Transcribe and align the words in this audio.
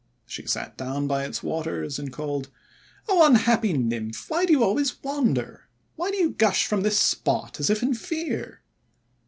She 0.25 0.47
sat 0.47 0.77
down 0.79 1.05
by 1.05 1.25
its 1.25 1.43
waters, 1.43 1.99
and 1.99 2.11
called:— 2.11 2.49
"0 3.07 3.23
unhappy 3.23 3.73
Nymph, 3.73 4.31
why 4.31 4.45
do 4.47 4.51
you 4.51 4.63
always 4.63 4.99
wander? 5.03 5.67
WTiy 5.99 6.09
do 6.13 6.17
you 6.17 6.29
gush 6.31 6.65
from 6.65 6.81
this 6.81 6.97
spot 6.99 7.59
as 7.59 7.69
if 7.69 7.83
in 7.83 7.93
fear?' 7.93 8.63